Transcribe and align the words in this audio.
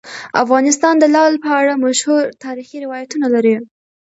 افغانستان 0.43 0.93
د 0.99 1.03
لعل 1.15 1.35
په 1.43 1.49
اړه 1.59 1.81
مشهور 1.85 2.23
تاریخی 2.45 2.77
روایتونه 2.85 3.27
لري. 3.35 3.55